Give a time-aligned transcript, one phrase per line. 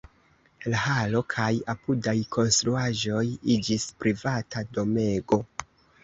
[0.73, 3.21] La halo kaj apudaj konstruaĵoj
[3.57, 5.39] iĝis privata domego.